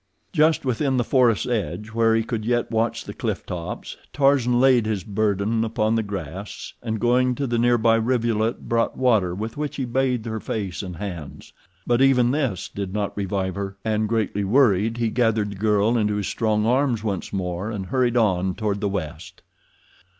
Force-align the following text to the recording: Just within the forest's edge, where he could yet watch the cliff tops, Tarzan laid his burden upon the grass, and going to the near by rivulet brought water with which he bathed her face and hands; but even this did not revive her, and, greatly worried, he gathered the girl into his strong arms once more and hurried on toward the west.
Just 0.33 0.65
within 0.65 0.97
the 0.97 1.03
forest's 1.03 1.45
edge, 1.45 1.89
where 1.89 2.15
he 2.15 2.23
could 2.23 2.43
yet 2.43 2.71
watch 2.71 3.03
the 3.03 3.13
cliff 3.13 3.45
tops, 3.45 3.97
Tarzan 4.11 4.59
laid 4.59 4.87
his 4.87 5.03
burden 5.03 5.63
upon 5.63 5.93
the 5.93 6.01
grass, 6.01 6.73
and 6.81 6.99
going 6.99 7.35
to 7.35 7.45
the 7.45 7.59
near 7.59 7.77
by 7.77 7.97
rivulet 7.97 8.67
brought 8.67 8.97
water 8.97 9.35
with 9.35 9.57
which 9.57 9.75
he 9.75 9.85
bathed 9.85 10.25
her 10.25 10.39
face 10.39 10.81
and 10.81 10.95
hands; 10.95 11.53
but 11.85 12.01
even 12.01 12.31
this 12.31 12.67
did 12.67 12.95
not 12.95 13.15
revive 13.15 13.53
her, 13.53 13.77
and, 13.85 14.09
greatly 14.09 14.43
worried, 14.43 14.97
he 14.97 15.09
gathered 15.11 15.51
the 15.51 15.55
girl 15.55 15.95
into 15.95 16.15
his 16.15 16.25
strong 16.27 16.65
arms 16.65 17.03
once 17.03 17.31
more 17.31 17.69
and 17.69 17.85
hurried 17.85 18.17
on 18.17 18.55
toward 18.55 18.81
the 18.81 18.89
west. 18.89 19.43